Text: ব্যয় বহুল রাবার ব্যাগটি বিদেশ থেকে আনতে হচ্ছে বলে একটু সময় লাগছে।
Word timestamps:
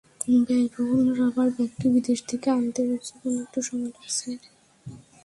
ব্যয় 0.45 0.67
বহুল 0.75 1.07
রাবার 1.19 1.49
ব্যাগটি 1.55 1.87
বিদেশ 1.95 2.19
থেকে 2.29 2.47
আনতে 2.51 2.81
হচ্ছে 2.89 3.13
বলে 3.19 3.37
একটু 3.45 3.59
সময় 3.67 3.91
লাগছে। 3.95 4.29